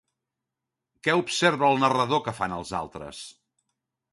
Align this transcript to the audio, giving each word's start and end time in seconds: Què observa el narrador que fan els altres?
Què 1.07 1.15
observa 1.19 1.67
el 1.69 1.79
narrador 1.83 2.25
que 2.29 2.33
fan 2.41 2.57
els 2.59 2.73
altres? 2.81 3.21